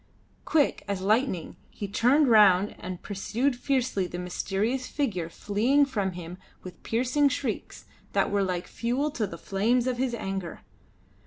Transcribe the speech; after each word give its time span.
Quick 0.45 0.83
as 0.87 1.01
lightning 1.01 1.57
he 1.69 1.87
turned 1.87 2.27
round 2.27 2.73
and 2.79 3.03
pursued 3.03 3.55
fiercely 3.55 4.07
the 4.07 4.17
mysterious 4.17 4.87
figure 4.87 5.29
fleeing 5.29 5.85
from 5.85 6.13
him 6.13 6.39
with 6.63 6.81
piercing 6.81 7.29
shrieks 7.29 7.85
that 8.13 8.31
were 8.31 8.41
like 8.41 8.65
fuel 8.65 9.11
to 9.11 9.27
the 9.27 9.37
flames 9.37 9.85
of 9.85 9.99
his 9.99 10.15
anger. 10.15 10.61